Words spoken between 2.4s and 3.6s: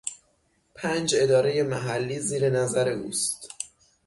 نظر اوست.